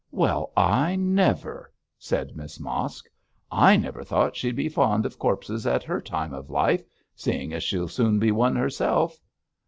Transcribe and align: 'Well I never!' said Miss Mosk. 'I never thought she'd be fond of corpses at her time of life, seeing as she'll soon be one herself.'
'Well 0.09 0.51
I 0.57 0.95
never!' 0.95 1.71
said 1.99 2.35
Miss 2.35 2.59
Mosk. 2.59 3.05
'I 3.51 3.77
never 3.77 4.03
thought 4.03 4.35
she'd 4.35 4.55
be 4.55 4.67
fond 4.67 5.05
of 5.05 5.19
corpses 5.19 5.67
at 5.67 5.83
her 5.83 6.01
time 6.01 6.33
of 6.33 6.49
life, 6.49 6.81
seeing 7.15 7.53
as 7.53 7.61
she'll 7.61 7.87
soon 7.87 8.17
be 8.17 8.31
one 8.31 8.55
herself.' 8.55 9.19